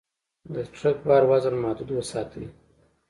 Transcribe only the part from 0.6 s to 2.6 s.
ټرک بار وزن محدود وساتئ.